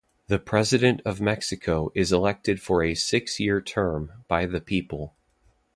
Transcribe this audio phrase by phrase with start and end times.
[0.29, 5.13] The President of Mexico is elected for a six-year term by the people.